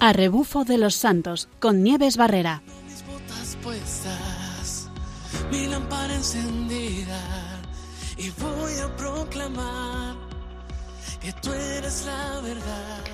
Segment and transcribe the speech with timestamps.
[0.00, 2.62] a rebufo de los santos con Nieves Barrera.
[2.86, 4.88] Mis botas puestas,
[5.50, 7.20] mi lámpara encendida
[8.16, 10.16] y voy a proclamar
[11.20, 13.04] que tú eres la verdad.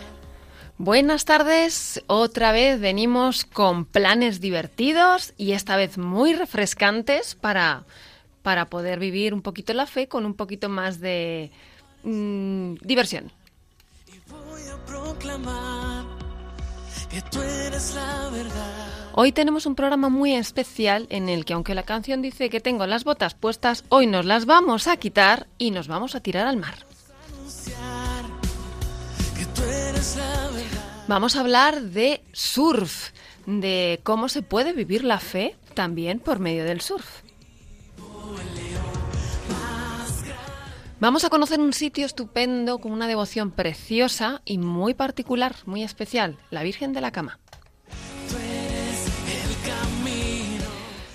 [0.77, 7.85] Buenas tardes, otra vez venimos con planes divertidos y esta vez muy refrescantes para,
[8.43, 11.53] para poder vivir un poquito la fe con un poquito más de
[12.03, 13.31] mm, diversión.
[14.09, 15.94] Y voy a proclamar
[17.15, 18.89] que tú eres la verdad.
[19.13, 22.87] Hoy tenemos un programa muy especial en el que aunque la canción dice que tengo
[22.89, 26.57] las botas puestas, hoy nos las vamos a quitar y nos vamos a tirar al
[26.57, 26.75] mar.
[31.07, 33.11] Vamos a hablar de surf,
[33.47, 37.23] de cómo se puede vivir la fe también por medio del surf.
[41.05, 46.39] Vamos a conocer un sitio estupendo con una devoción preciosa y muy particular, muy especial,
[46.51, 47.39] la Virgen de la Cama.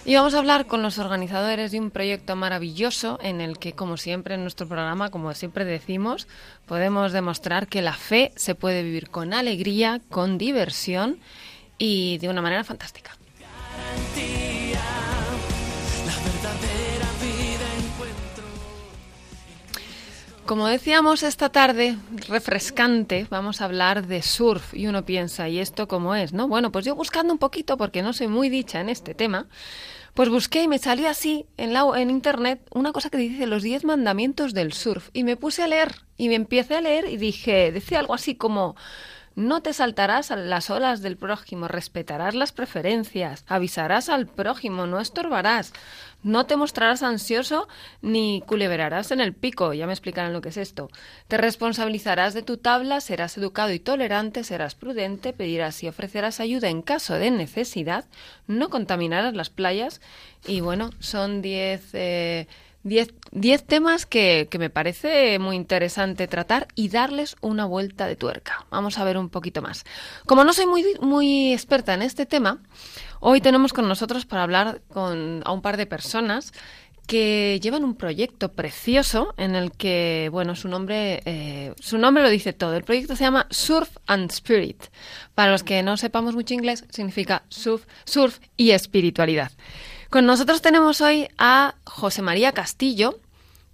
[0.05, 3.97] Y vamos a hablar con los organizadores de un proyecto maravilloso en el que, como
[3.97, 6.27] siempre en nuestro programa, como siempre decimos,
[6.67, 11.19] podemos demostrar que la fe se puede vivir con alegría, con diversión
[11.79, 13.18] y de una manera fantástica.
[20.49, 21.95] Como decíamos esta tarde,
[22.27, 26.33] refrescante, vamos a hablar de surf y uno piensa, ¿y esto cómo es?
[26.33, 26.47] ¿No?
[26.47, 29.45] Bueno, pues yo buscando un poquito, porque no soy muy dicha en este tema,
[30.15, 33.61] pues busqué y me salió así en, la, en internet una cosa que dice los
[33.61, 37.17] 10 mandamientos del surf y me puse a leer y me empecé a leer y
[37.17, 38.75] dije, decía algo así como...
[39.35, 44.99] No te saltarás a las olas del prójimo, respetarás las preferencias, avisarás al prójimo, no
[44.99, 45.73] estorbarás,
[46.23, 47.67] no te mostrarás ansioso
[48.01, 50.89] ni culebrarás en el pico, ya me explicarán lo que es esto.
[51.27, 56.69] Te responsabilizarás de tu tabla, serás educado y tolerante, serás prudente, pedirás y ofrecerás ayuda
[56.69, 58.05] en caso de necesidad,
[58.47, 60.01] no contaminarás las playas.
[60.45, 62.47] Y bueno, son 10 eh,
[62.83, 68.15] Diez, diez temas que, que, me parece muy interesante tratar y darles una vuelta de
[68.15, 68.65] tuerca.
[68.71, 69.83] Vamos a ver un poquito más.
[70.25, 72.63] Como no soy muy, muy experta en este tema,
[73.19, 76.53] hoy tenemos con nosotros para hablar con, a un par de personas
[77.09, 82.29] que llevan un proyecto precioso en el que, bueno, su nombre, eh, su nombre lo
[82.29, 82.75] dice todo.
[82.75, 84.83] El proyecto se llama Surf and Spirit.
[85.33, 89.51] Para los que no sepamos mucho inglés, significa surf, surf y espiritualidad.
[90.09, 93.19] Con nosotros tenemos hoy a José María Castillo,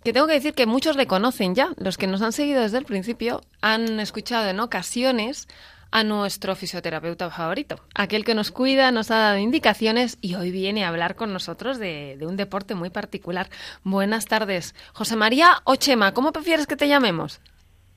[0.03, 1.69] que tengo que decir que muchos le conocen ya.
[1.77, 5.47] Los que nos han seguido desde el principio han escuchado en ocasiones
[5.91, 10.83] a nuestro fisioterapeuta favorito, aquel que nos cuida, nos ha dado indicaciones y hoy viene
[10.83, 13.47] a hablar con nosotros de, un deporte muy particular.
[13.85, 14.75] Buenas tardes.
[14.93, 17.39] José María o Chema, ¿cómo prefieres que te llamemos?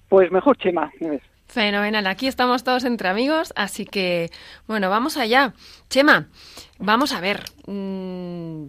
[0.09, 0.93] Pues mejor Chema.
[1.49, 4.31] Fenomenal, aquí estamos todos entre amigos, así que,
[4.67, 5.55] bueno, vamos allá.
[5.89, 6.29] Chema,
[6.79, 8.65] vamos a ver, mm,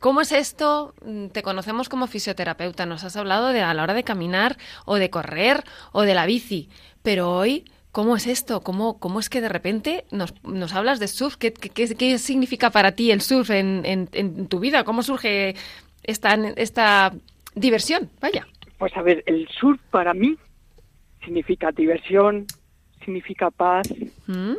[0.00, 0.92] ¿cómo es esto?
[1.04, 4.56] Mm, Te conocemos como fisioterapeuta, nos has hablado de a la hora de caminar
[4.86, 6.68] o de correr o de la bici,
[7.04, 8.60] pero hoy, ¿cómo es esto?
[8.60, 11.36] ¿Cómo, cómo es que de repente nos, nos hablas de surf?
[11.36, 14.82] ¿Qué, qué, qué, significa para ti el surf en, en, tu vida?
[14.82, 15.54] ¿Cómo surge
[16.02, 17.12] esta, esta
[17.54, 18.10] diversión?
[18.20, 18.48] Vaya.
[18.78, 20.36] Pues a ver, el surf para mí
[21.26, 22.46] significa diversión,
[23.04, 23.86] significa paz,
[24.26, 24.54] ¿Mm?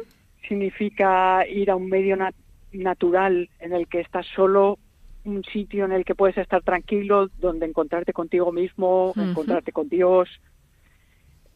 [0.47, 2.35] significa ir a un medio nat
[2.71, 4.77] natural en el que estás solo,
[5.25, 9.29] un sitio en el que puedes estar tranquilo, donde encontrarte contigo mismo, Uh -huh.
[9.31, 10.29] encontrarte con Dios.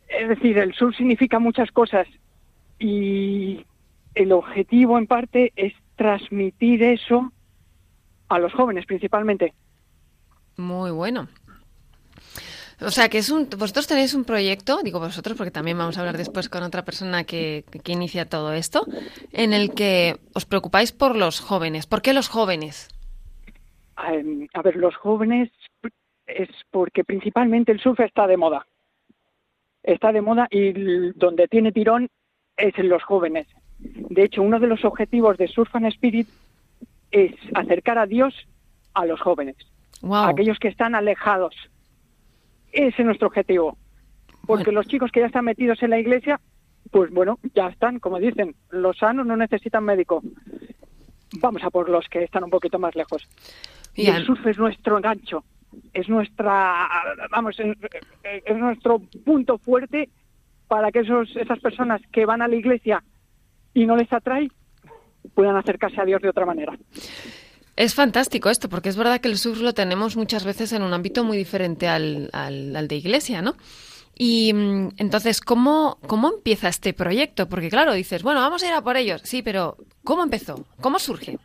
[0.09, 2.07] Es decir, el sur significa muchas cosas
[2.79, 3.66] y
[4.16, 7.31] el objetivo en parte es transmitir eso
[8.28, 9.53] a los jóvenes principalmente.
[10.57, 11.28] Muy bueno.
[12.81, 16.02] O sea, que es un, vosotros tenéis un proyecto, digo vosotros porque también vamos a
[16.02, 18.86] hablar después con otra persona que, que, inicia todo esto,
[19.31, 21.86] en el que os preocupáis por los jóvenes.
[21.86, 22.90] ¿Por qué los jóvenes?
[23.97, 25.52] Um, a ver, los jóvenes
[26.25, 28.66] es porque principalmente el surf está de moda.
[29.84, 32.09] Está de moda y donde tiene tirón
[32.58, 33.47] es en los jóvenes.
[33.79, 36.28] De hecho, uno de los objetivos de Surf and Spirit
[37.11, 38.34] es acercar a Dios
[38.94, 39.55] a los jóvenes,
[40.02, 40.16] wow.
[40.16, 41.55] a aquellos que están alejados.
[42.72, 43.78] Ese es nuestro objetivo.
[44.46, 44.79] Porque bueno.
[44.79, 46.40] los chicos que ya están metidos en la iglesia,
[46.91, 50.22] pues bueno, ya están, como dicen, los sanos no necesitan médico.
[51.40, 53.28] Vamos a por los que están un poquito más lejos.
[53.96, 55.44] Y el surf es nuestro engancho,
[55.94, 56.88] es nuestra,
[57.29, 57.78] vamos, es,
[58.23, 60.09] es nuestro punto fuerte
[60.67, 63.03] para que esos, esas personas que van a la iglesia
[63.74, 64.50] y no les atrae
[65.34, 66.78] puedan acercarse a Dios de otra manera.
[67.76, 70.94] Es fantástico esto, porque es verdad que el surf lo tenemos muchas veces en un
[70.94, 73.56] ámbito muy diferente al, al, al de iglesia, ¿no?
[74.18, 77.47] Y mm, entonces, ¿cómo, ¿cómo empieza este proyecto?
[77.50, 79.22] Porque claro, dices, bueno, vamos a ir a por ellos.
[79.23, 80.66] Sí, pero ¿cómo empezó?
[80.82, 81.38] ¿Cómo surge?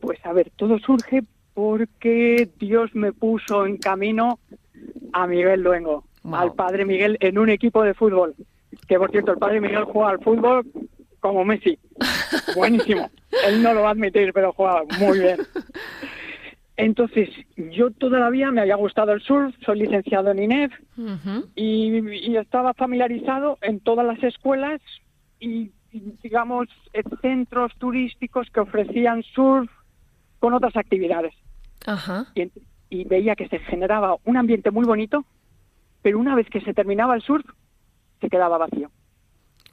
[0.00, 1.22] Pues a ver, todo surge
[1.54, 4.38] porque Dios me puso en camino
[5.12, 6.36] a Miguel Luengo, Wow.
[6.36, 8.34] al padre Miguel, en un equipo de fútbol.
[8.86, 10.64] Que por cierto, el padre Miguel juega al fútbol
[11.22, 11.78] como Messi.
[12.54, 13.08] Buenísimo.
[13.46, 15.38] Él no lo va a admitir, pero juega muy bien.
[16.76, 20.72] Entonces, yo toda la vida me había gustado el surf, soy licenciado en INEF
[21.54, 24.80] y, y estaba familiarizado en todas las escuelas
[25.38, 25.70] y,
[26.22, 29.70] digamos, en centros turísticos que ofrecían surf
[30.40, 31.34] con otras actividades.
[32.90, 35.24] Y veía que se generaba un ambiente muy bonito,
[36.02, 37.46] pero una vez que se terminaba el surf,
[38.20, 38.90] se quedaba vacío.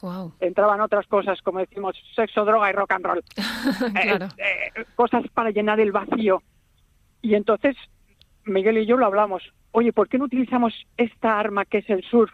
[0.02, 0.34] Wow.
[0.40, 3.24] Entraban otras cosas, como decimos, sexo, droga y rock and roll.
[3.94, 4.26] claro.
[4.38, 6.42] Eh, eh, cosas para llenar el vacío.
[7.22, 7.76] Y entonces
[8.46, 9.44] Miguel y yo lo hablamos.
[9.72, 12.32] Oye, ¿por qué no utilizamos esta arma que es el surf?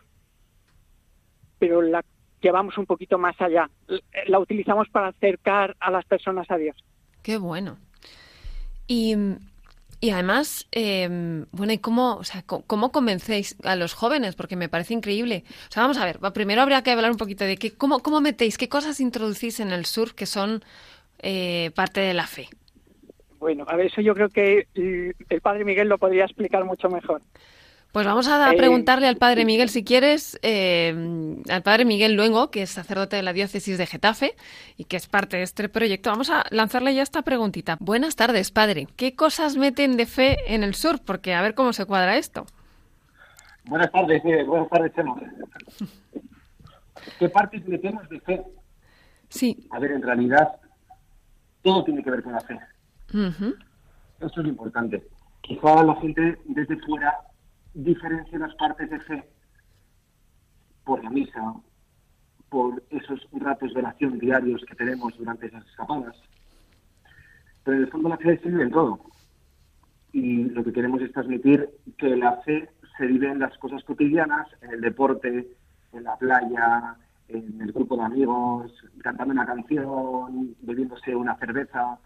[1.59, 2.03] Pero la
[2.41, 3.69] llevamos un poquito más allá.
[3.87, 6.75] L- La utilizamos para acercar a las personas a Dios.
[7.23, 7.77] Qué bueno.
[8.87, 9.15] Y,
[10.05, 11.07] y además, eh,
[11.51, 12.21] bueno, ¿y cómo,
[12.67, 14.35] cómo convencéis a los jóvenes?
[14.35, 15.43] Porque me parece increíble.
[15.67, 18.21] O sea, vamos a ver, primero habría que hablar un poquito de qué, cómo, cómo
[18.21, 20.63] metéis, qué cosas introducís en el surf que son
[21.23, 22.49] eh, parte de la fe.
[23.39, 26.87] Bueno, a ver, eso yo creo que mm, el padre Miguel lo podría explicar mucho
[26.87, 27.23] mejor.
[27.95, 30.93] Pues vamos a Eh, preguntarle al padre Miguel, si quieres, eh,
[31.49, 34.35] al padre Miguel Luengo, que es sacerdote de la diócesis de Getafe
[34.75, 36.09] y que es parte de este proyecto.
[36.09, 37.77] Vamos a lanzarle ya esta preguntita.
[37.79, 38.89] Buenas tardes, padre.
[38.97, 40.99] ¿Qué cosas meten de fe en el sur?
[41.05, 42.45] Porque a ver cómo se cuadra esto.
[43.63, 44.45] Buenas tardes, Nieves.
[44.45, 45.15] Buenas tardes, Chema.
[47.17, 48.43] ¿Qué partes metemos de fe?
[49.29, 49.69] Sí.
[49.71, 50.49] A ver, en realidad,
[51.61, 52.59] todo tiene que ver con la fe.
[53.13, 53.55] Ujú.
[54.19, 55.01] Esto es lo importante.
[55.39, 57.15] Quizá la gente desde fuera
[57.75, 59.23] diferencia las partes de fe
[60.85, 61.53] por la misa,
[62.49, 66.15] por esos ratos de oración diarios que tenemos durante esas escapadas.
[67.63, 68.99] Pero en el fondo la fe se vive en todo.
[70.13, 74.47] Y lo que queremos es transmitir que la fe se vive en las cosas cotidianas,
[74.61, 75.47] en el deporte,
[75.91, 76.95] en la playa,
[77.27, 78.71] en el grupo de amigos,
[79.01, 81.99] cantando una canción, bebiéndose una cerveza.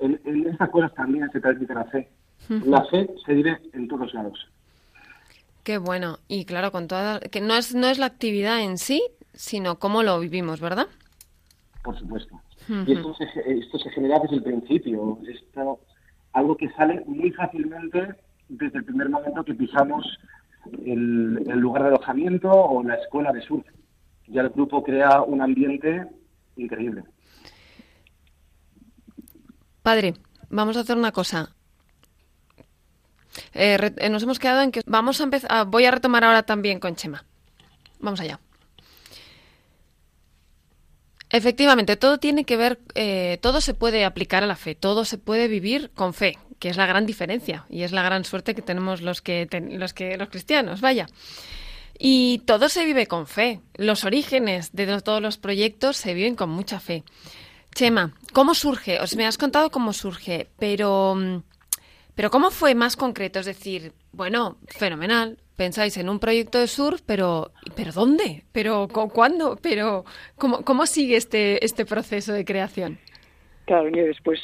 [0.00, 2.10] En, en estas cosas también se transmite la fe.
[2.48, 4.50] La fe se vive en todos lados.
[5.66, 6.20] Qué bueno.
[6.28, 9.02] Y claro, con toda que no es no es la actividad en sí,
[9.34, 10.86] sino cómo lo vivimos, ¿verdad?
[11.82, 12.40] por supuesto.
[12.68, 15.18] Y esto se, esto se genera desde el principio.
[15.26, 15.80] Esto,
[16.34, 18.14] algo que sale muy fácilmente
[18.48, 20.06] desde el primer momento que pisamos
[20.84, 23.66] el, el lugar de alojamiento o la escuela de surf.
[24.28, 26.06] Ya el grupo crea un ambiente
[26.54, 27.02] increíble.
[29.82, 30.14] Padre,
[30.48, 31.55] vamos a hacer una cosa.
[33.54, 35.66] Eh, eh, nos hemos quedado en que vamos a empezar.
[35.66, 37.24] voy a retomar ahora también con Chema.
[38.00, 38.40] Vamos allá.
[41.30, 45.18] Efectivamente, todo tiene que ver, eh, todo se puede aplicar a la fe, todo se
[45.18, 48.62] puede vivir con fe, que es la gran diferencia y es la gran suerte que
[48.62, 51.06] tenemos los que los que los cristianos, vaya.
[51.98, 53.60] Y todo se vive con fe.
[53.74, 57.04] Los orígenes de todos los proyectos se viven con mucha fe.
[57.74, 59.00] Chema, ¿cómo surge?
[59.00, 61.42] Os me has contado cómo surge, pero, mm,
[62.16, 63.38] pero ¿cómo fue más concreto?
[63.38, 65.38] Es decir, bueno, fenomenal.
[65.56, 68.42] Pensáis en un proyecto de surf, pero ¿pero dónde?
[68.52, 69.56] ¿Pero cu- cuándo?
[69.62, 70.04] ¿Pero
[70.36, 72.98] cómo, cómo sigue este, este proceso de creación?
[73.64, 74.38] Claro, Nieves, pues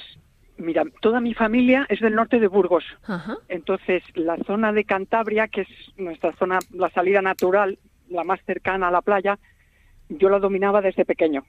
[0.57, 2.85] mira, toda mi familia es del norte de Burgos.
[3.05, 3.37] Ajá.
[3.49, 8.89] Entonces, la zona de Cantabria, que es nuestra zona, la salida natural, la más cercana
[8.89, 9.39] a la playa,
[10.09, 11.45] yo la dominaba desde pequeño.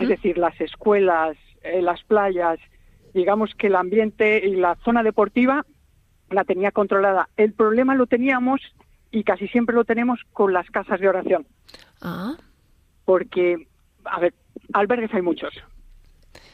[0.00, 2.58] Es decir, las escuelas, eh, las playas,
[3.14, 5.64] digamos que el ambiente y la zona deportiva
[6.30, 7.28] la tenía controlada.
[7.36, 8.60] El problema lo teníamos
[9.10, 11.46] y casi siempre lo tenemos con las casas de oración,
[12.00, 12.34] Ah,
[13.04, 13.66] porque,
[14.04, 14.34] a ver,
[14.72, 15.52] albergues hay muchos,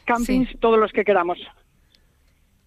[0.06, 0.56] campings Sí.
[0.58, 1.38] todos los que queramos,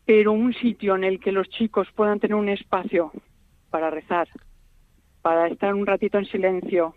[0.06, 3.12] pero un sitio en el que los chicos puedan tener un espacio
[3.72, 4.28] para rezar,
[5.22, 6.96] para estar un ratito en silencio,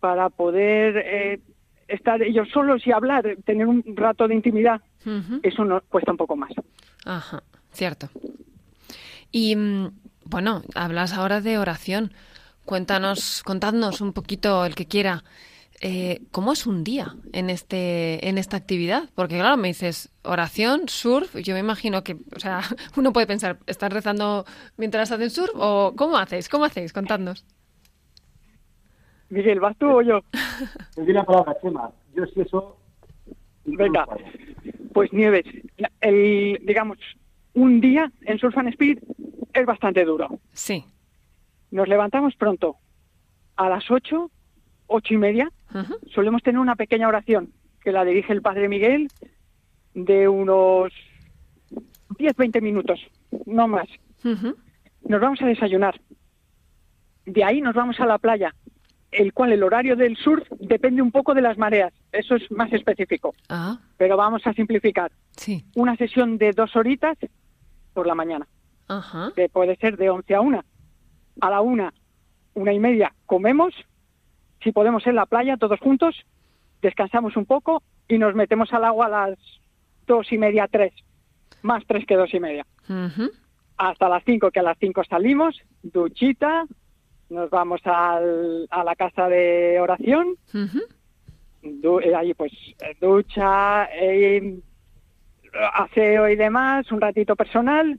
[0.00, 1.40] para poder eh,
[1.90, 4.80] estar ellos solos y hablar, tener un rato de intimidad,
[5.42, 6.50] eso nos cuesta un poco más.
[7.04, 7.42] Ajá,
[7.72, 8.08] cierto.
[9.32, 9.90] Y mm,
[10.24, 12.12] bueno, hablas ahora de oración.
[12.64, 15.24] Cuéntanos, contadnos un poquito el que quiera.
[15.80, 19.04] eh, ¿Cómo es un día en este en esta actividad?
[19.14, 21.34] Porque claro, me dices oración, surf.
[21.36, 22.60] Yo me imagino que, o sea,
[22.96, 24.44] uno puede pensar, ¿están rezando
[24.76, 26.48] mientras hacen surf o cómo hacéis?
[26.48, 26.92] ¿Cómo hacéis?
[26.92, 27.44] Contadnos.
[29.30, 30.20] Miguel, ¿vas tú o yo?
[30.94, 31.90] Te doy la palabra, Chema.
[32.14, 32.76] Yo sí eso...
[33.64, 34.06] Venga.
[34.92, 35.44] Pues Nieves,
[36.00, 36.98] el, digamos,
[37.54, 38.98] un día en Surf and Speed
[39.52, 40.40] es bastante duro.
[40.52, 40.84] Sí.
[41.70, 42.76] Nos levantamos pronto,
[43.56, 44.30] a las ocho,
[44.86, 45.50] ocho y media,
[46.12, 49.08] solemos tener una pequeña oración que la dirige el Padre Miguel
[49.94, 50.92] de unos
[52.18, 53.00] 10, 20 minutos,
[53.46, 53.88] no más.
[54.24, 56.00] Nos vamos a desayunar.
[57.26, 58.54] De ahí nos vamos a la playa,
[59.12, 61.92] el cual el horario del surf depende un poco de las mareas.
[62.12, 65.10] Eso es más específico, Ah, pero vamos a simplificar.
[65.36, 65.64] sí.
[65.74, 67.16] Una sesión de dos horitas
[67.92, 68.46] por la mañana,
[68.88, 69.32] Ajá.
[69.34, 70.64] que puede ser de 11 a 1.
[71.40, 71.92] A la una,
[72.54, 73.72] una y media comemos,
[74.62, 76.14] si podemos en la playa todos juntos,
[76.82, 79.38] descansamos un poco y nos metemos al agua a las
[80.06, 80.92] dos y media, tres,
[81.62, 82.66] más tres que dos y media.
[83.76, 86.64] Hasta las cinco, que a las cinco salimos, duchita,
[87.30, 90.34] nos vamos al- a la casa de oración,
[91.62, 92.52] du- eh, ahí pues
[93.00, 94.58] ducha, eh,
[95.74, 97.98] aseo y demás, un ratito personal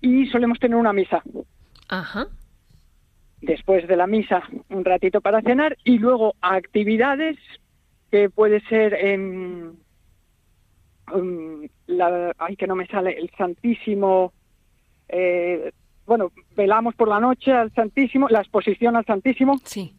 [0.00, 1.22] y solemos tener una misa.
[1.88, 2.26] Ajá.
[3.44, 7.36] después de la misa un ratito para cenar y luego actividades
[8.12, 9.76] que puede ser en
[11.12, 14.32] um, la, ay que no me sale el Santísimo
[15.08, 15.72] eh,
[16.06, 19.94] bueno velamos por la noche al Santísimo la exposición al Santísimo Sí.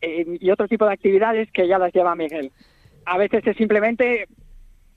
[0.00, 2.50] eh, y otro tipo de actividades que ya las lleva Miguel
[3.04, 4.26] a veces es simplemente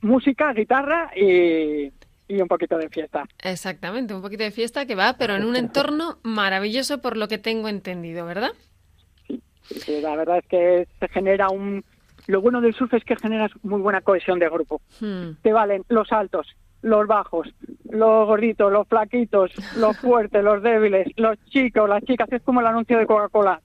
[0.00, 1.92] música guitarra y,
[2.28, 5.56] y un poquito de fiesta Exactamente, un poquito de fiesta que va, pero en un
[5.56, 8.50] entorno maravilloso por lo que tengo entendido, ¿verdad?
[9.62, 11.84] Sí, la verdad es que se genera un...
[12.26, 14.80] Lo bueno del surf es que generas muy buena cohesión de grupo.
[15.00, 15.32] Hmm.
[15.42, 16.46] Te valen los altos,
[16.82, 17.48] los bajos,
[17.84, 22.30] los gorditos, los flaquitos, los fuertes, los débiles, los chicos, las chicas.
[22.32, 23.60] Es como el anuncio de Coca-Cola.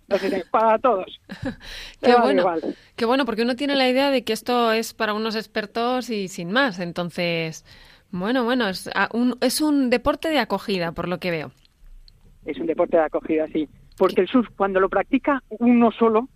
[0.52, 1.20] Para todos.
[2.02, 2.76] Qué vale bueno, igual.
[2.96, 6.28] qué bueno, porque uno tiene la idea de que esto es para unos expertos y
[6.28, 6.80] sin más.
[6.80, 7.66] Entonces,
[8.12, 11.52] bueno, bueno, es, un, es un deporte de acogida, por lo que veo.
[12.46, 13.68] Es un deporte de acogida, sí.
[13.98, 16.30] Porque el surf, cuando lo practica uno solo,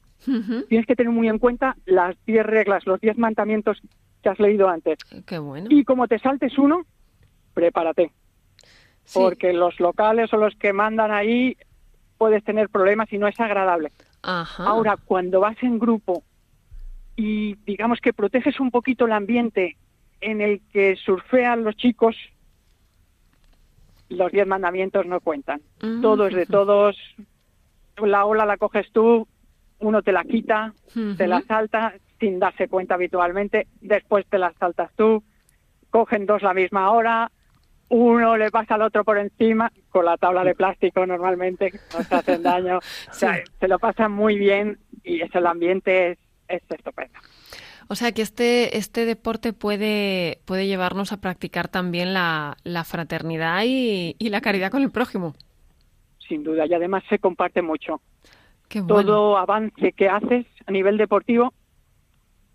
[0.67, 3.81] tienes que tener muy en cuenta las 10 reglas, los 10 mandamientos
[4.21, 4.97] que has leído antes.
[5.25, 5.67] Qué bueno.
[5.69, 6.85] Y como te saltes uno,
[7.53, 8.11] prepárate.
[9.05, 9.17] Sí.
[9.17, 11.57] porque los locales o los que mandan ahí
[12.19, 13.91] puedes tener problemas y no es agradable.
[14.21, 14.65] Ajá.
[14.65, 16.21] Ahora, cuando vas en grupo
[17.15, 19.77] y digamos que proteges un poquito el ambiente
[20.21, 22.15] en el que surfean los chicos,
[24.09, 25.61] los diez mandamientos no cuentan.
[25.81, 26.01] Mm.
[26.01, 26.95] Todo es de todos.
[27.97, 29.27] La ola la coges tú,
[29.79, 30.73] uno te la quita,
[31.17, 35.23] te la salta sin darse cuenta habitualmente, después te la saltas tú,
[35.89, 37.31] cogen dos la misma hora,
[37.89, 42.15] uno le pasa al otro por encima, con la tabla de plástico normalmente, no se
[42.15, 42.77] hacen daño,
[43.09, 47.19] o sea, se lo pasan muy bien y es, el ambiente es, es estupendo.
[47.91, 53.63] O sea que este, este deporte puede, puede llevarnos a practicar también la, la fraternidad
[53.65, 55.33] y, y la caridad con el prójimo.
[56.27, 58.01] Sin duda, y además se comparte mucho.
[58.67, 59.11] Qué bueno.
[59.11, 61.55] Todo avance que haces a nivel deportivo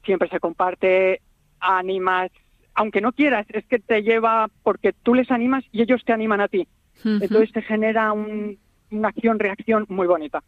[0.05, 1.21] siempre se comparte,
[1.61, 2.31] animas,
[2.75, 6.41] aunque no quieras, es que te lleva porque tú les animas y ellos te animan
[6.41, 6.67] a ti.
[7.05, 8.59] Entonces se genera un-
[8.91, 10.43] una acción-reacción muy bonita.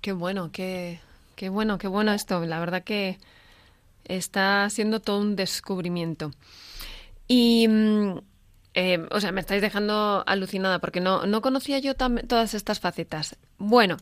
[0.00, 1.00] Qué bueno, qué,
[1.36, 2.44] qué bueno, qué bueno esto.
[2.44, 3.16] La verdad que
[4.04, 6.30] está siendo todo un descubrimiento.
[7.26, 8.18] Y, mm,
[8.74, 13.38] eh, o sea, me estáis dejando alucinada porque no, no conocía yo todas estas facetas.
[13.58, 13.96] Bueno,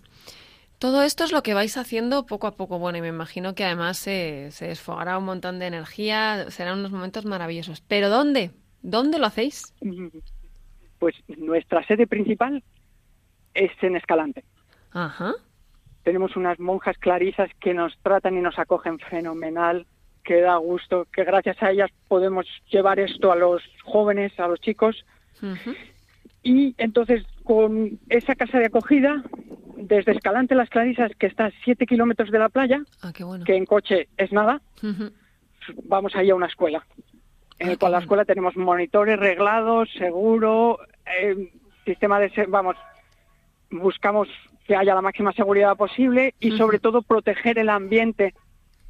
[0.83, 2.81] todo esto es lo que vais haciendo poco a poco.
[2.81, 6.91] Bueno, y me imagino que además se, se desfogará un montón de energía, serán unos
[6.91, 7.81] momentos maravillosos.
[7.83, 8.51] ¿Pero dónde?
[8.83, 9.73] ¿Dónde lo hacéis?
[10.99, 12.65] Pues nuestra sede principal
[13.55, 14.43] es en Escalante.
[14.91, 15.35] Ajá.
[16.03, 19.87] Tenemos unas monjas clarisas que nos tratan y nos acogen fenomenal,
[20.25, 24.61] que da gusto, que gracias a ellas podemos llevar esto a los jóvenes, a los
[24.61, 25.05] chicos.
[26.43, 29.23] Y entonces, con esa casa de acogida,
[29.83, 33.45] desde Escalante Las Clarisas, que está a 7 kilómetros de la playa, Ah, qué bueno.
[33.45, 34.61] que en coche es nada,
[35.85, 36.85] vamos ahí a una escuela.
[37.59, 41.53] En Ah, el cual qué la escuela tenemos monitores reglados, seguro, eh,
[41.85, 42.31] sistema de...
[42.49, 42.77] Vamos,
[43.71, 44.29] buscamos
[44.67, 48.35] que haya la máxima seguridad posible y sobre todo proteger el ambiente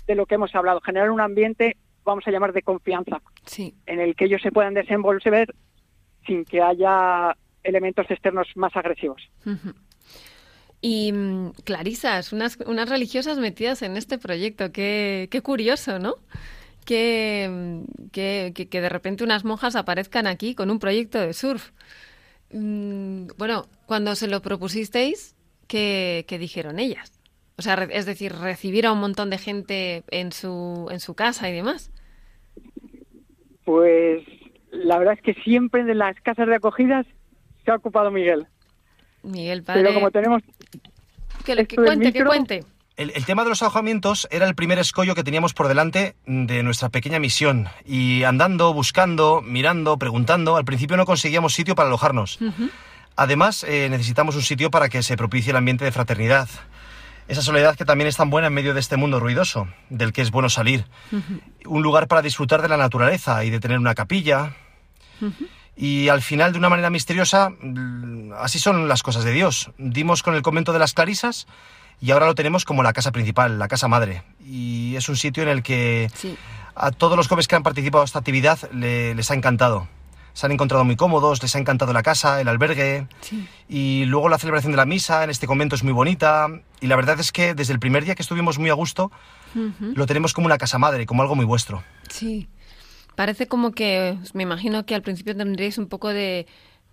[0.07, 3.75] de lo que hemos hablado, generar un ambiente, vamos a llamar, de confianza, Sí.
[3.87, 5.55] en el que ellos se puedan desenvolver
[6.27, 9.23] sin que haya elementos externos más agresivos.
[10.83, 14.73] Y mm, Clarisas, unas, unas religiosas metidas en este proyecto.
[14.73, 16.17] Qué, qué curioso, ¿no?
[16.87, 21.35] Que, mm, que, que- que de repente unas monjas aparezcan aquí con un proyecto de
[21.35, 21.73] surf.
[22.53, 25.37] Mm, Bueno, cuando se lo propusisteis,
[25.69, 27.21] ¿qué, qué dijeron ellas?
[27.59, 31.49] O sea, es decir, recibir a un montón de gente en su, en su casa
[31.51, 31.93] y demás.
[33.65, 34.23] Pues
[34.71, 37.07] la verdad es que siempre de las casas de acogidas
[37.65, 38.47] se ha ocupado Miguel.
[39.23, 39.83] Miguel Padre.
[39.83, 40.43] Pero como tenemos
[41.45, 42.65] Que, cuente, que cuente.
[42.97, 46.63] El, el tema de los alojamientos era el primer escollo que teníamos por delante de
[46.63, 47.69] nuestra pequeña misión.
[47.87, 52.39] Y andando, buscando, mirando, preguntando, al principio no conseguíamos sitio para alojarnos.
[53.17, 56.49] Además, eh, necesitamos un sitio para que se propicie el ambiente de fraternidad.
[57.29, 60.23] Esa soledad que también es tan buena en medio de este mundo ruidoso, del que
[60.23, 60.85] es bueno salir.
[61.65, 64.55] Un lugar para disfrutar de la naturaleza y de tener una capilla.
[65.77, 69.71] Y al final, de una manera misteriosa, mm, así son las cosas de Dios.
[69.79, 71.47] Dimos con el convento de las Clarisas
[72.01, 74.23] y ahora lo tenemos como la casa principal, la casa madre.
[74.45, 76.37] Y es un sitio en el que Sí.
[76.75, 79.89] a todos los jóvenes que han participado en esta actividad le- les ha encantado.
[80.35, 83.07] Se han encontrado muy cómodos, les ha encantado la casa, el albergue.
[83.21, 83.47] Sí.
[83.69, 86.49] Y luego la celebración de la misa en este convento es muy bonita.
[86.81, 89.11] Y la verdad es que desde el primer día que estuvimos muy a gusto,
[89.81, 91.83] lo tenemos como una casa madre, como algo muy vuestro.
[92.09, 92.49] Sí.
[93.17, 96.47] Parece como que, me imagino que al principio tendríais un poco de,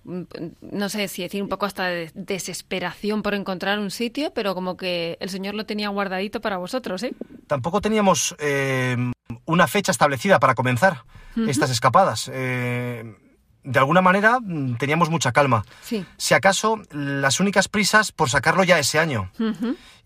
[0.03, 0.21] mm,
[0.61, 4.77] no sé si decir un poco hasta de desesperación por encontrar un sitio, pero como
[4.77, 7.13] que el Señor lo tenía guardadito para vosotros, ¿eh?
[7.47, 8.97] Tampoco teníamos eh,
[9.45, 11.03] una fecha establecida para comenzar
[11.47, 12.29] estas escapadas.
[12.33, 13.15] Eh,
[13.63, 15.63] de alguna manera mm, teníamos mucha calma.
[15.81, 16.05] Sí.
[16.17, 19.31] Si acaso, las únicas prisas por sacarlo ya ese año.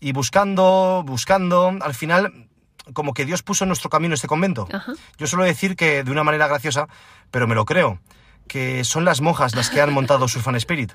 [0.00, 2.43] Y buscando, buscando, al final,
[2.92, 4.68] como que Dios puso en nuestro camino este convento.
[4.72, 4.92] Ajá.
[5.18, 6.88] Yo suelo decir que, de una manera graciosa,
[7.30, 7.98] pero me lo creo,
[8.46, 10.92] que son las monjas las que han montado Surfan Spirit.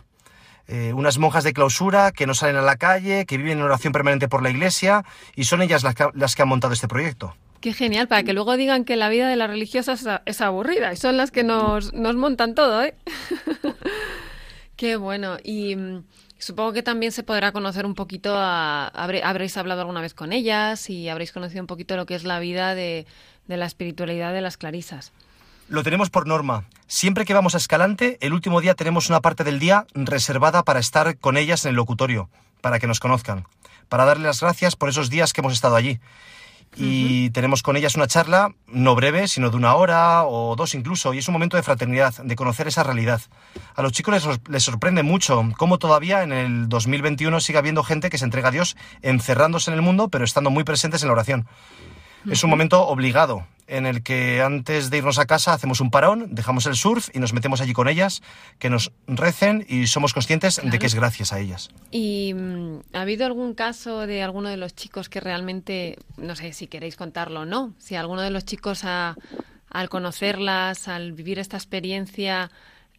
[0.68, 3.92] Eh, unas monjas de clausura que no salen a la calle, que viven en oración
[3.92, 5.04] permanente por la iglesia,
[5.36, 7.36] y son ellas las que, las que han montado este proyecto.
[7.60, 10.94] Qué genial, para que luego digan que la vida de las religiosas es, es aburrida
[10.94, 12.96] y son las que nos, nos montan todo, ¿eh?
[14.76, 15.38] Qué bueno.
[15.44, 16.04] Y mm,
[16.40, 21.10] supongo que también se podrá conocer un poquito, habréis hablado alguna vez con ellas y
[21.10, 23.06] habréis conocido un poquito lo que es la vida de
[23.48, 25.12] la espiritualidad de las clarisas.
[25.70, 26.66] Lo tenemos por norma.
[26.88, 30.80] Siempre que vamos a Escalante, el último día tenemos una parte del día reservada para
[30.80, 32.28] estar con ellas en el locutorio,
[32.62, 33.46] para que nos conozcan,
[33.88, 36.00] para darles las gracias por esos días que hemos estado allí.
[36.76, 41.14] Y tenemos con ellas una charla, no breve, sino de una hora o dos incluso,
[41.14, 43.22] y es un momento de fraternidad, de conocer esa realidad.
[43.76, 48.10] A los chicos les, les sorprende mucho cómo todavía en el 2021 sigue habiendo gente
[48.10, 51.14] que se entrega a Dios encerrándose en el mundo, pero estando muy presentes en la
[51.14, 51.48] oración.
[52.30, 56.34] Es un momento obligado en el que antes de irnos a casa hacemos un parón,
[56.36, 58.22] dejamos el surf y nos metemos allí con ellas,
[58.58, 61.70] que nos recen y somos conscientes de que es gracias a ellas.
[61.92, 66.52] ¿Y mm, ha habido algún caso de alguno de los chicos que realmente, no sé
[66.54, 69.16] si queréis contarlo o no, si alguno de los chicos ha-
[69.70, 72.50] al conocerlas, al vivir esta experiencia,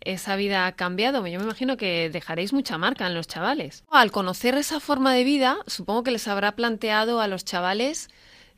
[0.03, 1.27] esa vida ha cambiado?
[1.27, 3.85] Yo me imagino que dejaréis mucha marca en los chavales.
[3.91, 8.09] Al conocer esa forma de vida, supongo que les habrá planteado a los chavales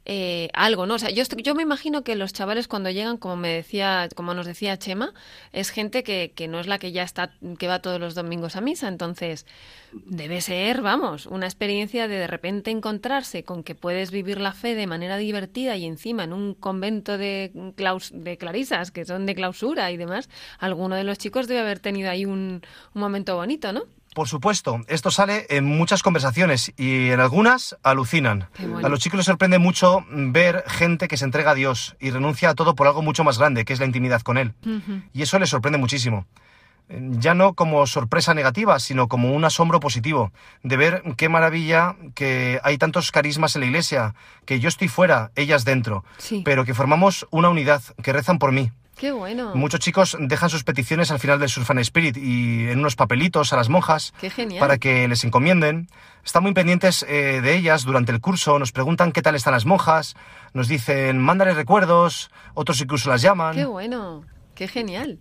[0.05, 0.95] eh, algo, ¿no?
[0.95, 4.35] O sea, yo, yo me imagino que los chavales cuando llegan, como me decía, como
[4.35, 5.15] nos decía Chema,
[5.53, 8.57] es gente que, que no es la que ya está, que va todos los domingos
[8.57, 8.89] a misa.
[8.89, 9.47] Entonces,
[9.93, 14.75] debe ser, vamos, una experiencia de de repente encontrarse con que puedes vivir la fe
[14.75, 19.35] de manera divertida y encima en un convento de, claus- de clarisas, que son de
[19.35, 20.29] clausura y demás.
[20.59, 22.63] Alguno de los chicos debe haber tenido ahí un,
[22.95, 23.85] un momento bonito, ¿no?
[24.15, 28.49] Por supuesto, esto sale en muchas conversaciones y en algunas alucinan.
[28.59, 28.87] Bueno.
[28.87, 32.51] A los chicos les sorprende mucho ver gente que se entrega a Dios y renuncia
[32.51, 34.53] a todo por algo mucho más grande, que es la intimidad con Él.
[35.15, 36.27] Y eso les sorprende muchísimo.
[36.91, 40.31] Ya no como sorpresa negativa, sino como un asombro positivo,
[40.63, 45.31] de ver qué maravilla que hay tantos carismas en la iglesia, que yo estoy fuera,
[45.37, 46.43] ellas dentro, Sí.
[46.45, 48.73] pero que formamos una unidad, que rezan por mí,
[49.03, 49.57] Qué bueno.
[49.57, 53.57] Muchos chicos dejan sus peticiones al final del Surfan Spirit y en unos papelitos a
[53.57, 54.61] las monjas Qué genial.
[54.61, 55.89] para que les encomienden.
[56.25, 59.67] Están muy pendientes eh, de ellas durante el curso, nos preguntan qué tal están las
[59.67, 60.15] monjas,
[60.55, 63.57] nos dicen mándale recuerdos, otros incluso las llaman.
[63.57, 65.19] Qué bueno, qué genial.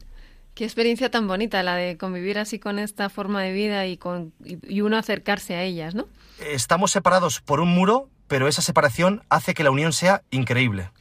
[0.53, 4.31] Qué experiencia tan bonita la de convivir así con esta forma de vida y, con,
[4.45, 6.07] y, y uno acercarse a ellas, ¿no?
[6.39, 10.91] Estamos separados por un muro, pero esa separación hace que la unión sea increíble.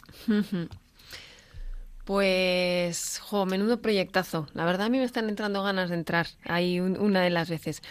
[2.10, 4.48] Pues, jo, menudo proyectazo.
[4.54, 7.48] La verdad a mí me están entrando ganas de entrar ahí un- una de las
[7.48, 7.82] veces.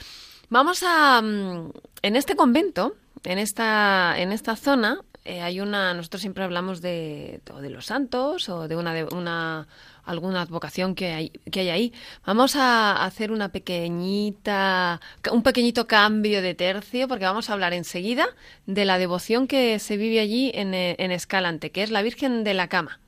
[0.49, 1.21] Vamos a...
[1.21, 5.93] mm, En este convento, en esta, en esta zona, eh, hay una...
[5.93, 8.93] Nosotros siempre hablamos de, de los santos o de una...
[8.93, 9.67] De una
[10.03, 11.93] alguna advocación que hay, que hay ahí.
[12.25, 14.99] Vamos a hacer una pequeñita,
[15.32, 18.25] un pequeñito cambio de tercio, porque vamos a hablar enseguida
[18.65, 22.43] de la devoción que se vive allí en, eh, en Escalante, que es la Virgen
[22.43, 22.99] de la Cama.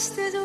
[0.00, 0.39] して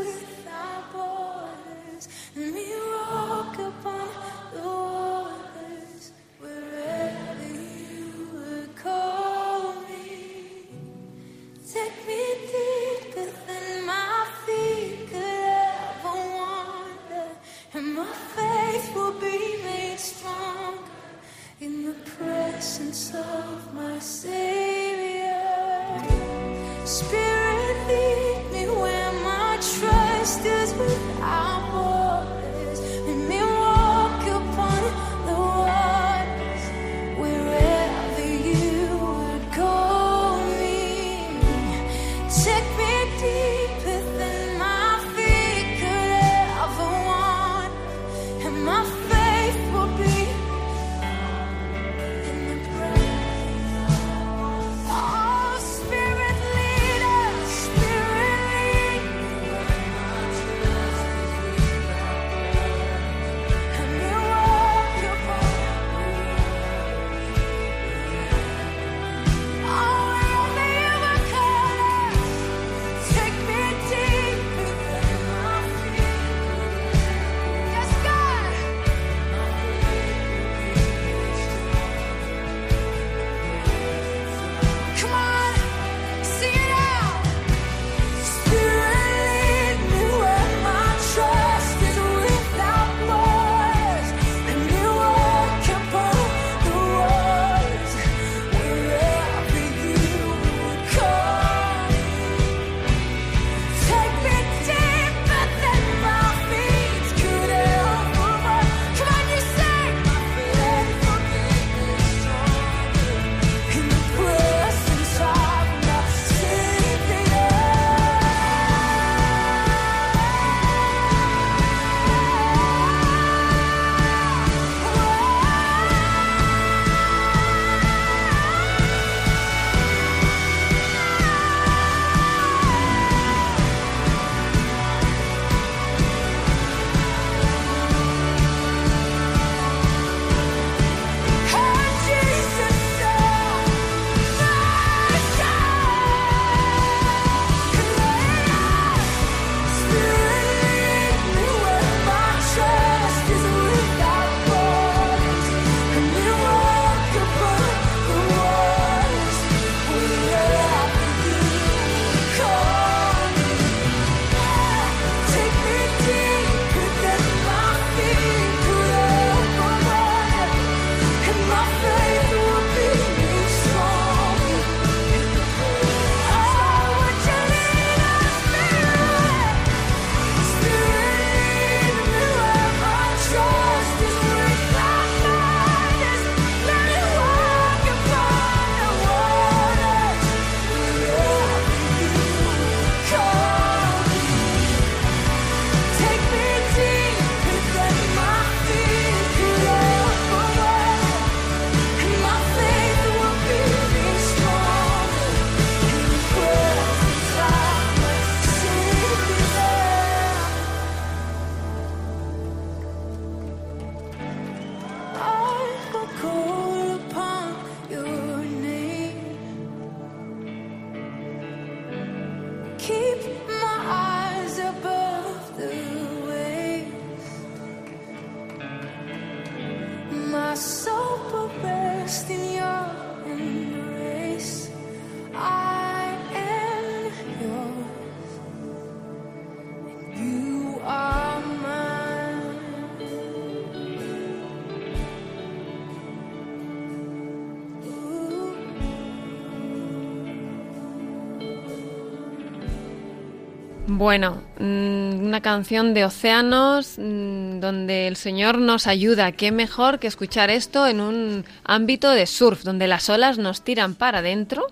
[253.98, 259.32] Bueno, mm, una canción de océanos mm, donde el Señor nos ayuda.
[259.32, 263.96] Qué mejor que escuchar esto en un ámbito de surf, donde las olas nos tiran
[263.96, 264.68] para adentro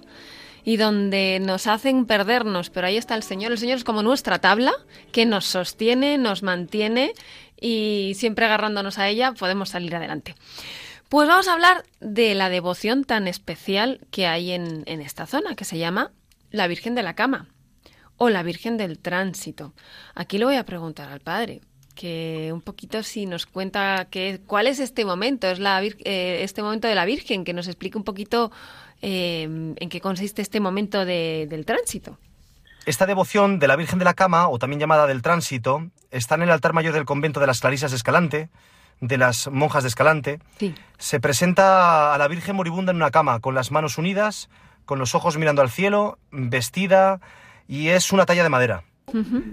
[0.66, 2.70] y donde nos hacen perdernos.
[2.70, 3.54] Pero ahí está el Señor.
[3.54, 4.74] El Señor es como nuestra tabla
[5.14, 7.14] que nos sostiene, nos mantiene
[7.62, 10.36] y siempre agarrándonos a ella podemos salir adelante.
[11.08, 15.56] Pues vamos a hablar de la devoción tan especial que hay en, en esta zona,
[15.56, 16.12] que se llama
[16.52, 17.48] la Virgen de la Cama
[18.18, 19.74] o la Virgen del Tránsito.
[20.16, 21.62] Aquí le voy a preguntar al padre
[21.96, 26.64] que un poquito si nos cuenta que, cuál es este momento, es la, eh, este
[26.64, 28.52] momento de la Virgen, que nos explique un poquito
[29.02, 32.18] eh, en qué consiste este momento de- del tránsito.
[32.86, 36.42] Esta devoción de la Virgen de la Cama, o también llamada del Tránsito, está en
[36.42, 38.50] el altar mayor del convento de las Clarisas de Escalante,
[39.00, 40.40] de las monjas de Escalante.
[40.60, 40.74] Sí.
[40.98, 44.50] Se presenta a la Virgen moribunda en una cama, con las manos unidas,
[44.86, 47.22] con los ojos mirando al cielo, vestida,
[47.68, 48.84] y es una talla de madera.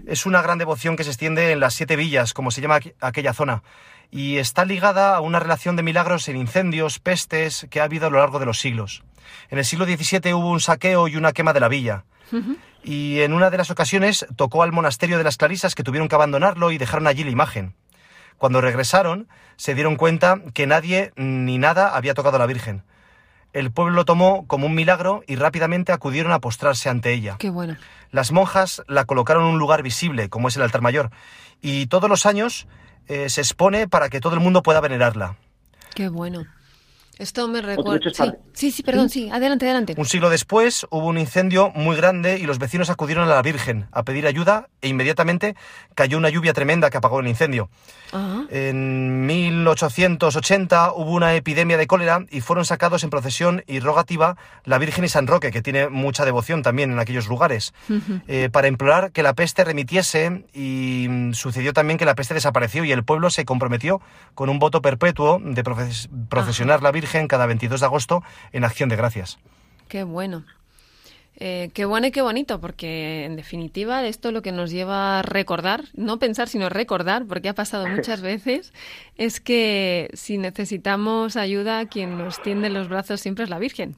[0.07, 2.95] Es una gran devoción que se extiende en las siete villas, como se llama aqu-
[3.01, 3.63] aquella zona,
[4.11, 8.11] y está ligada a una relación de milagros en incendios, pestes que ha habido a
[8.11, 9.03] lo largo de los siglos.
[9.51, 12.05] En el siglo XVII hubo un saqueo y una quema de la villa.
[12.83, 16.15] Y en una de las ocasiones tocó al monasterio de las Clarisas que tuvieron que
[16.15, 17.75] abandonarlo y dejaron allí la imagen.
[18.39, 22.83] Cuando regresaron, se dieron cuenta que nadie ni nada había tocado a la Virgen.
[23.53, 27.37] El pueblo lo tomó como un milagro y rápidamente acudieron a postrarse ante ella.
[27.39, 27.77] Qué bueno.
[28.11, 31.11] Las monjas la colocaron en un lugar visible, como es el altar mayor,
[31.61, 32.67] y todos los años
[33.07, 35.37] eh, se expone para que todo el mundo pueda venerarla.
[35.95, 36.45] Qué bueno.
[37.21, 38.11] Esto me recuerda.
[38.13, 39.29] Sí, sí, sí, perdón, sí.
[39.31, 39.95] Adelante, adelante.
[39.97, 43.87] Un siglo después hubo un incendio muy grande y los vecinos acudieron a la Virgen
[43.93, 45.55] a pedir ayuda e inmediatamente
[45.95, 47.69] cayó una lluvia tremenda que apagó el incendio.
[48.13, 54.37] Ah, En 1880 hubo una epidemia de cólera y fueron sacados en procesión y rogativa
[54.65, 57.73] la Virgen y San Roque, que tiene mucha devoción también en aquellos lugares,
[58.29, 62.85] eh, para implorar que la peste remitiese y mm, sucedió también que la peste desapareció
[62.85, 64.01] y el pueblo se comprometió
[64.35, 68.89] con un voto perpetuo de proces- procesionar la Virgen cada 22 de agosto en acción
[68.89, 69.39] de gracias.
[69.89, 70.45] qué bueno.
[71.43, 75.23] Eh, qué bueno y qué bonito, porque en definitiva esto lo que nos lleva a
[75.23, 78.75] recordar, no pensar, sino recordar, porque ha pasado muchas veces,
[79.17, 83.97] es que si necesitamos ayuda, quien nos tiende los brazos siempre es la Virgen.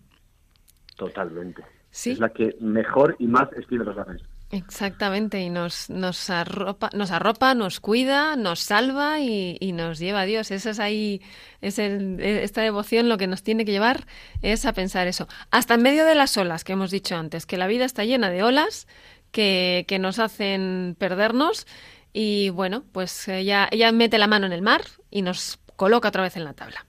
[0.97, 1.65] Totalmente.
[1.91, 2.13] Sí.
[2.13, 4.23] Es la que mejor y más extiende los brazos.
[4.55, 10.25] Exactamente, y nos, nos, arropa, nos arropa, nos cuida, nos salva y, nos lleva a
[10.27, 10.51] Dios.
[10.51, 11.23] Eso es ahí,
[11.63, 14.07] es el- esta devoción lo que nos tiene que llevar
[14.43, 15.27] es a pensar eso.
[15.51, 18.29] Hasta en medio de las olas que hemos dicho antes, que la vida está llena
[18.29, 18.87] de olas
[19.31, 21.67] que, que nos hacen perdernos
[22.13, 26.25] y bueno, pues ella, ella mete la mano en el mar y nos coloca otra
[26.25, 26.85] vez en la tabla.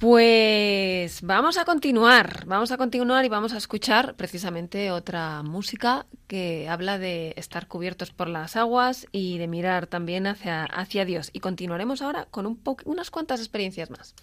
[0.00, 6.70] Pues vamos a continuar, vamos a continuar y vamos a escuchar precisamente otra música que
[6.70, 11.28] habla de estar cubiertos por las aguas y de mirar también hacia, hacia Dios.
[11.34, 14.14] Y continuaremos ahora con un unas cuantas experiencias más.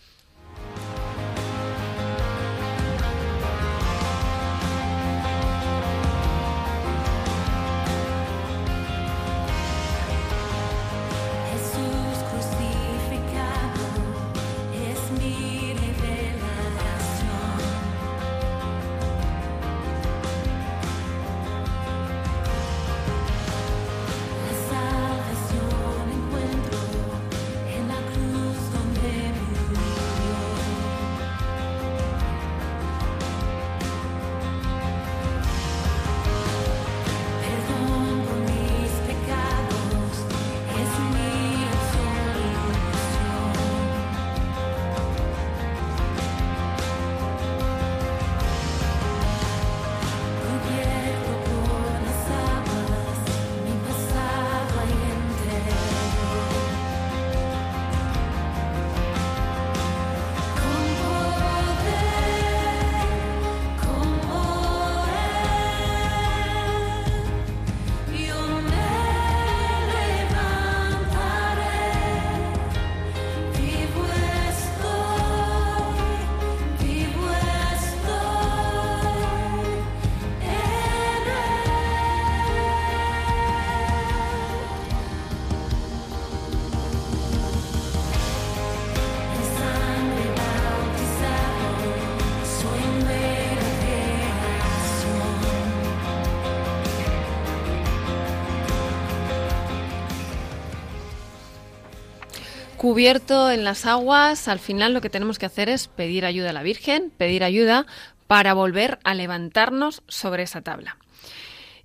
[102.87, 106.53] Descubierto en las aguas, al final lo que tenemos que hacer es pedir ayuda a
[106.53, 107.85] la Virgen, pedir ayuda
[108.27, 110.97] para volver a levantarnos sobre esa tabla.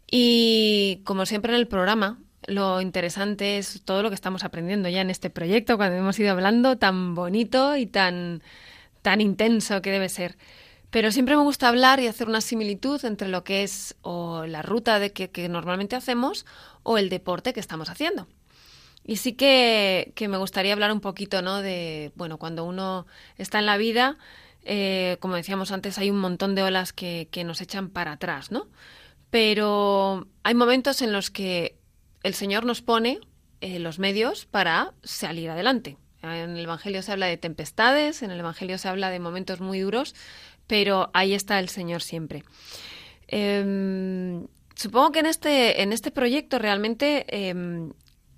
[0.09, 5.01] Y como siempre en el programa, lo interesante es todo lo que estamos aprendiendo ya
[5.01, 8.41] en este proyecto, cuando hemos ido hablando tan bonito y tan,
[9.03, 10.37] tan intenso que debe ser.
[10.91, 14.63] Pero siempre me gusta hablar y hacer una similitud entre lo que es o la
[14.63, 16.47] ruta de que, que normalmente hacemos
[16.85, 18.29] o el deporte que estamos haciendo.
[19.05, 21.61] Y sí que, que, me gustaría hablar un poquito, ¿no?
[21.61, 24.17] De, bueno, cuando uno está en la vida,
[24.65, 28.53] eh, como decíamos antes, hay un montón de olas que, que nos echan para atrás,
[28.53, 28.69] ¿no?
[29.31, 31.79] Pero hay momentos en los que
[32.23, 33.21] el Señor nos pone
[33.61, 35.97] eh, los medios para salir adelante.
[36.23, 39.81] En el Evangelio se habla de tempestades, en el Evangelio se habla de momentos muy
[39.81, 40.15] duros,
[40.67, 42.45] pero ahí está el Señor siempre.
[43.29, 47.91] Eh, supongo que en este, en este proyecto realmente eh,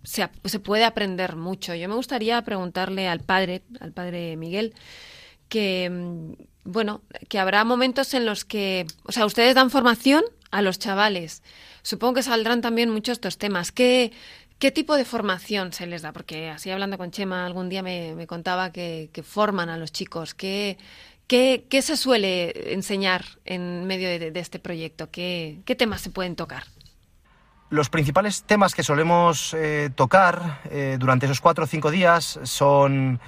[0.05, 1.75] se, se, puede aprender mucho.
[1.75, 4.75] Yo me gustaría preguntarle al padre, al padre Miguel,
[5.49, 10.63] que em, bueno, que habrá momentos en los que, o sea, ustedes dan formación a
[10.63, 11.43] los chavales.
[11.83, 13.71] Supongo que saldrán también muchos estos temas.
[13.71, 14.13] ¿Qué,
[14.59, 16.13] ¿Qué tipo de formación se les da?
[16.13, 19.93] Porque así hablando con Chema algún día me, me contaba que, que, forman a los
[19.93, 20.33] chicos.
[20.35, 20.79] ¿Qué,
[21.27, 25.11] qué, qué se suele enseñar en medio de, de este proyecto?
[25.11, 26.65] ¿Qué, ¿Qué, temas se pueden tocar?
[27.71, 33.21] Los principales temas que solemos eh, tocar eh, durante esos cuatro o cinco días son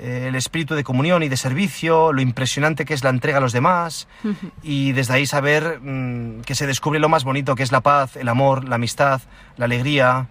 [0.00, 3.40] eh, el espíritu de comunión y de servicio, lo impresionante que es la entrega a
[3.40, 4.08] los demás
[4.62, 8.16] y desde ahí saber mmm, que se descubre lo más bonito que es la paz,
[8.16, 9.22] el amor, la amistad,
[9.56, 10.26] la alegría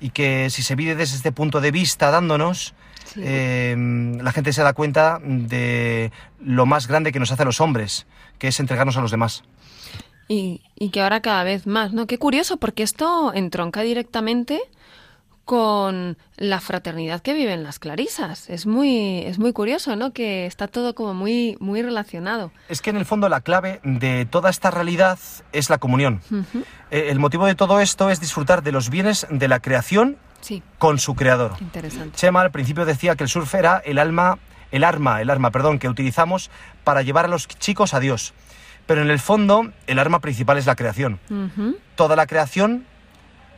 [0.00, 3.20] y que si se vive desde este punto de vista dándonos, sí.
[3.20, 8.06] la gente se da cuenta de lo más grande que nos hace a los hombres,
[8.38, 9.44] que es entregarnos a los demás.
[10.28, 12.06] Y, y, que ahora cada vez más, ¿no?
[12.06, 14.60] Qué curioso, porque esto entronca directamente
[15.46, 18.50] con la fraternidad que viven las clarisas.
[18.50, 20.12] Es muy, es muy curioso, ¿no?
[20.12, 22.50] Que está todo como muy, muy relacionado.
[22.68, 25.20] Es que en el fondo la clave de toda esta realidad
[25.52, 26.20] es la comunión.
[26.32, 26.64] Uh -huh.
[26.90, 30.64] El motivo de todo esto es disfrutar de los bienes de la creación sí.
[30.78, 31.52] con su creador.
[31.60, 32.16] Interesante.
[32.16, 34.40] Chema al principio decía que el surf era el alma,
[34.72, 36.50] el arma, el arma, perdón, que utilizamos
[36.82, 38.34] para llevar a los chicos a Dios.
[38.86, 41.18] Pero en el fondo, el arma principal es la creación.
[41.28, 41.76] Uh -huh.
[41.96, 42.86] Toda la creación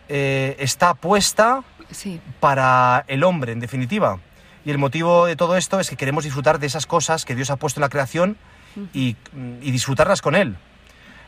[0.09, 2.21] eh, está puesta sí.
[2.41, 4.19] para el hombre, en definitiva.
[4.65, 7.51] Y el motivo de todo esto es que queremos disfrutar de esas cosas que Dios
[7.51, 8.37] ha puesto en la creación
[8.77, 8.89] uh -huh.
[8.93, 9.17] y,
[9.63, 10.57] y, disfrutarlas con Él.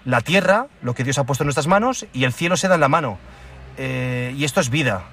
[0.04, 2.76] La tierra, lo que Dios ha puesto en nuestras manos, y el cielo se da
[2.76, 3.18] en la mano.
[3.76, 5.04] Eh, y esto es vida.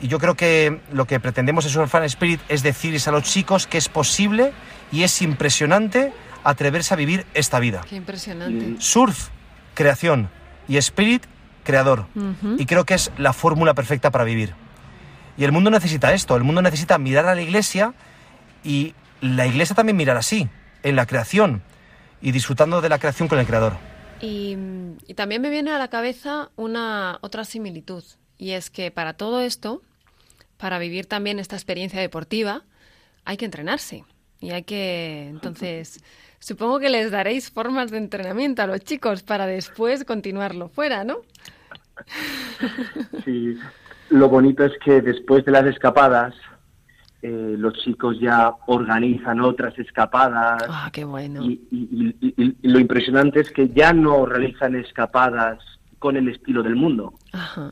[0.00, 3.66] Y yo creo que lo que pretendemos en Surfan Spirit es decirles a los chicos
[3.66, 4.52] que es posible
[4.92, 6.12] y es impresionante
[6.44, 7.82] atreverse a vivir esta vida.
[7.88, 8.76] Qué impresionante.
[8.80, 9.28] Surf,
[9.74, 10.30] creación
[10.68, 11.24] y Spirit,
[11.64, 12.06] creador.
[12.14, 12.56] Uh -huh.
[12.60, 14.54] Y creo que es la fórmula perfecta para vivir.
[15.36, 17.94] Y el mundo necesita esto, el mundo necesita mirar a la iglesia
[18.62, 20.48] y la iglesia también mirar así,
[20.82, 21.62] en la creación
[22.20, 23.74] y disfrutando de la creación con el creador.
[24.20, 24.56] Y,
[25.06, 28.04] y también me viene a la cabeza una otra similitud,
[28.36, 29.82] y es que para todo esto,
[30.56, 32.64] para vivir también esta experiencia deportiva,
[33.24, 34.04] hay que entrenarse.
[34.40, 36.02] Y hay que, entonces,
[36.40, 41.18] supongo que les daréis formas de entrenamiento a los chicos para después continuarlo fuera, ¿no?
[43.24, 43.58] Sí,
[44.08, 46.34] lo bonito es que después de las escapadas,
[47.22, 50.62] eh, los chicos ya organizan otras escapadas.
[50.68, 51.42] Ah, qué bueno.
[51.42, 55.58] Y, y, y, y, lo impresionante es que ya no realizan escapadas
[55.98, 57.70] con el estilo del mundo, Ajá.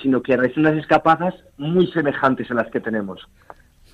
[0.00, 3.20] sino que realizan unas escapadas muy semejantes a las que tenemos.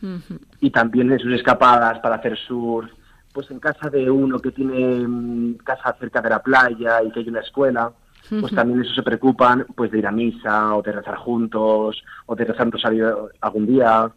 [0.02, 0.40] Uh -huh.
[0.60, 2.90] Y también en sus escapadas para hacer surf,
[3.32, 7.20] pues en casa de uno que tiene um, casa cerca de la playa y que
[7.20, 7.92] hay una escuela,
[8.28, 12.36] pues también eso se preocupan pues de ir a misa o de rezar juntos o
[12.36, 14.12] de rezar rosario algún día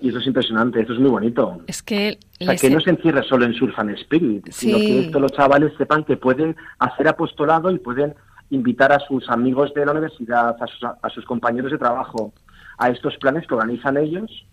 [0.00, 1.60] y eso es impresionante, eso es muy bonito.
[1.66, 2.18] Es que...
[2.40, 4.66] O sea, que no se encierra solo en Surf and Spirit, sí.
[4.66, 8.14] sino que esto los chavales sepan que pueden hacer apostolado y pueden
[8.48, 12.32] invitar a sus amigos de la universidad, a sus, a sus compañeros de trabajo,
[12.78, 14.46] a estos planes que organizan ellos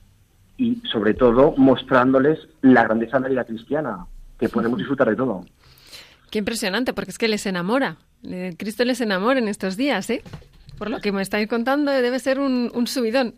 [0.57, 4.05] y sobre todo mostrándoles la grandeza de la vida cristiana,
[4.39, 5.45] que podemos disfrutar de todo.
[6.31, 7.97] Qué impresionante, porque es que les enamora.
[8.57, 10.23] Cristo les enamora en estos días, ¿eh?
[10.77, 13.33] Por lo que me estáis contando, debe ser un, un subidón.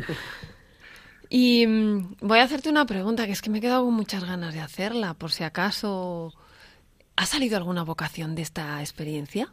[1.28, 4.24] y mm, voy a hacerte una pregunta, que es que me he quedado con muchas
[4.24, 6.32] ganas de hacerla, por si acaso...
[7.16, 9.52] ¿Ha salido alguna vocación de esta experiencia?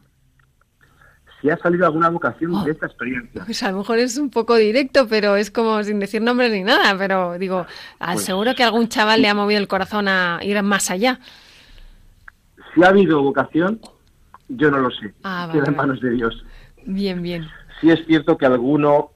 [1.41, 2.63] Si ha salido alguna vocación oh.
[2.63, 3.43] de esta experiencia.
[3.45, 6.63] Pues a lo mejor es un poco directo, pero es como sin decir nombres ni
[6.63, 6.97] nada.
[6.97, 7.65] Pero digo,
[7.99, 11.19] pues, seguro que algún chaval le ha movido el corazón a ir más allá.
[12.73, 13.79] Si ha habido vocación,
[14.47, 15.13] yo no lo sé.
[15.23, 16.43] Ah, vale, Queda en manos de Dios.
[16.85, 17.47] Bien, bien.
[17.81, 19.11] Sí es cierto que alguno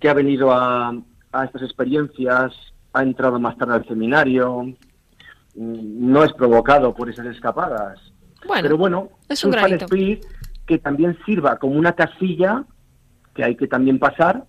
[0.00, 0.94] que ha venido a,
[1.32, 2.52] a estas experiencias,
[2.92, 4.74] ha entrado más tarde al seminario, mm,
[5.54, 7.98] no es provocado por esas escapadas.
[8.46, 9.84] Bueno, Pero bueno, es un fan granito.
[9.86, 10.24] spirit
[10.68, 12.64] que también sirva como una casilla
[13.34, 14.44] que hay que también pasar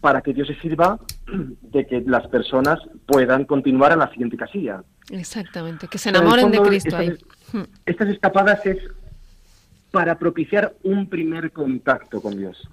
[0.00, 0.98] para que Dios se sirva
[1.62, 4.82] de que las personas puedan continuar a la siguiente casilla.
[5.10, 7.08] Exactamente, que se enamoren de fondo, Cristo ahí.
[7.08, 7.62] estas, Hmm.
[7.86, 8.76] estas escapadas es
[9.90, 12.68] para propiciar un primer contacto con Dios.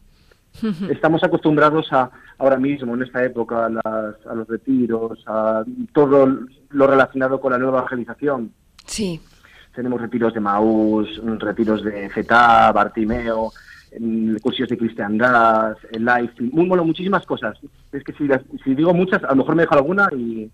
[0.90, 5.64] Estamos acostumbrados a ahora mismo, en esta época, a, las- a los retiros, a
[5.94, 6.40] todo
[6.70, 8.52] lo relacionado con la nueva evangelización.
[8.86, 9.20] Sí,
[9.76, 13.52] Tenemos retiros de Maús, retiros de Feta, Bartimeo,
[14.00, 17.58] mm, cursos de cristiandad, el life, muy, bueno, muchísimas cosas.
[17.92, 20.52] Es que si, las- si digo muchas, a lo mejor me dejo alguna y, y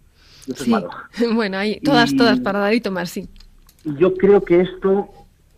[0.47, 0.71] eso es sí.
[0.71, 0.89] malo.
[1.35, 3.29] Bueno, ahí, todas, Y- todas para dar y tomar, sí.
[3.83, 5.09] Yo creo que esto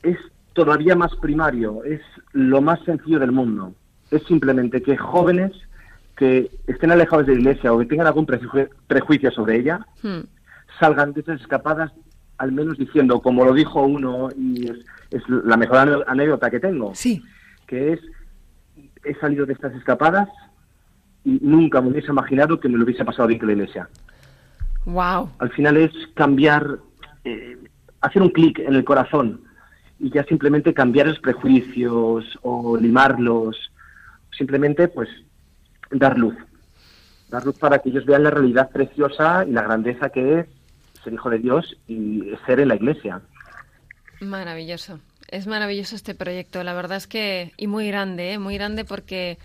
[0.02, 0.18] es
[0.54, 2.02] todavía más primario, es
[2.34, 3.74] lo más sencillo del mundo.
[4.12, 5.52] Es simplemente que jóvenes
[6.16, 10.22] que estén alejados de la iglesia o que tengan algún preju- prejuicio sobre ella, Hmm.
[10.80, 11.92] salgan de esas escapadas
[12.44, 14.78] al menos diciendo, como lo dijo uno, y es,
[15.12, 17.22] es la mejor anécdota que tengo, Sí,
[17.68, 18.00] que es,
[19.06, 20.28] he salido de estas escapadas
[21.24, 23.90] y nunca me hubiese imaginado que me lo hubiese pasado bien con la iglesia.
[24.86, 25.30] wow.
[25.40, 26.80] Al final es cambiar,
[27.24, 27.58] eh,
[28.02, 29.42] hacer un clic en el corazón
[30.00, 33.56] y ya simplemente cambiar los prejuicios o limarlos,
[34.38, 35.08] simplemente pues
[35.92, 36.36] dar luz,
[37.30, 40.48] dar luz para que ellos vean la realidad preciosa y la grandeza que es
[41.04, 43.22] ser hijo de Dios y ser en la iglesia.
[44.20, 45.00] Maravilloso.
[45.30, 46.64] Es maravilloso este proyecto.
[46.64, 48.40] La verdad es que, y muy grande, ¿eh?
[48.40, 49.38] muy grande porque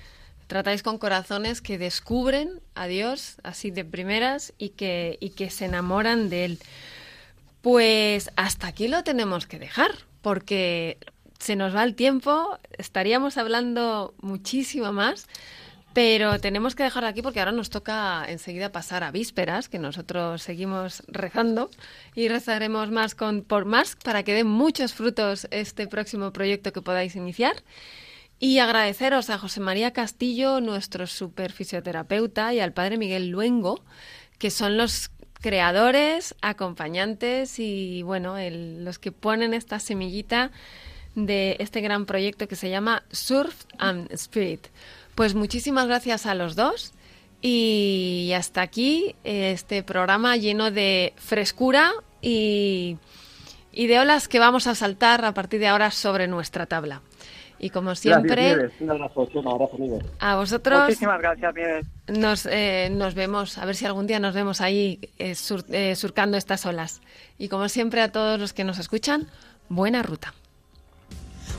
[0.47, 5.67] tratáis con corazones que descubren a Dios así de primeras y que, y que se
[5.67, 6.59] enamoran de Él.
[7.63, 9.91] Pues hasta aquí lo tenemos que dejar
[10.23, 10.99] porque
[11.39, 15.29] se nos va el tiempo, estaríamos hablando muchísimo más.
[15.95, 20.43] Pero tenemos que dejarlo aquí porque ahora nos toca enseguida pasar a vísperas, que nosotros
[20.43, 21.71] seguimos rezando
[22.15, 26.83] y rezaremos más con por más para que den muchos frutos este próximo proyecto que
[26.83, 27.57] podáis iniciar.
[28.41, 33.83] Y agradeceros a José María Castillo, nuestro super fisioterapeuta, y al padre Miguel Luengo,
[34.39, 35.11] que son los
[35.41, 40.53] creadores, acompañantes y bueno, los que ponen esta semillita
[41.15, 44.69] de este gran proyecto que se llama Surf and Spirit.
[45.19, 46.93] Pues muchísimas gracias a los dos
[47.43, 51.91] y hasta aquí eh, este programa lleno de frescura
[52.23, 52.99] y,
[53.73, 57.03] y de olas que vamos a saltar a partir de ahora sobre nuestra tabla.
[57.59, 58.81] Y como siempre, Gracias, Nieves.
[58.81, 60.05] Un abrazo, un abrazo, Nieves.
[60.21, 61.87] a vosotros Muchísimas gracias, Nieves.
[62.07, 65.97] nos, eh, nos vemos, a ver si algún día nos vemos ahí eh, sur- eh,
[65.97, 67.01] surcando estas olas.
[67.39, 69.27] Y como siempre a todos los que nos escuchan,
[69.69, 70.33] buena ruta.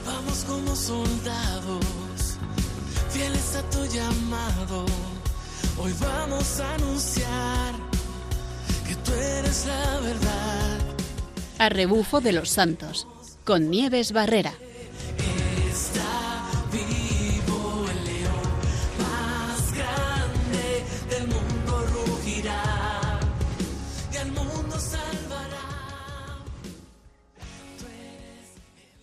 [0.05, 1.86] Vamos como soldados,
[3.49, 4.85] fieles a tu llamado.
[5.81, 7.75] Hoy vamos a anunciar
[8.87, 10.79] que tú eres la verdad.
[11.57, 13.07] A rebufo de los santos,
[13.45, 14.53] con Nieves Barrera.